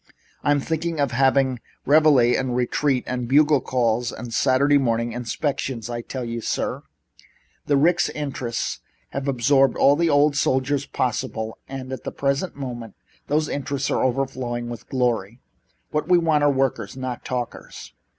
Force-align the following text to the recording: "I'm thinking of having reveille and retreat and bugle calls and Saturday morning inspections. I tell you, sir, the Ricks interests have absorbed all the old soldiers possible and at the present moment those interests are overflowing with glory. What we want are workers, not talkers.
"I'm 0.43 0.59
thinking 0.59 0.99
of 0.99 1.11
having 1.11 1.59
reveille 1.85 2.35
and 2.35 2.55
retreat 2.55 3.03
and 3.05 3.27
bugle 3.27 3.61
calls 3.61 4.11
and 4.11 4.33
Saturday 4.33 4.79
morning 4.79 5.11
inspections. 5.11 5.91
I 5.91 6.01
tell 6.01 6.25
you, 6.25 6.41
sir, 6.41 6.81
the 7.67 7.77
Ricks 7.77 8.09
interests 8.09 8.79
have 9.09 9.27
absorbed 9.27 9.77
all 9.77 9.95
the 9.95 10.09
old 10.09 10.35
soldiers 10.35 10.87
possible 10.87 11.59
and 11.67 11.93
at 11.93 12.03
the 12.03 12.11
present 12.11 12.55
moment 12.55 12.95
those 13.27 13.47
interests 13.47 13.91
are 13.91 14.01
overflowing 14.03 14.69
with 14.69 14.89
glory. 14.89 15.39
What 15.91 16.09
we 16.09 16.17
want 16.17 16.43
are 16.43 16.51
workers, 16.51 16.97
not 16.97 17.23
talkers. 17.23 17.93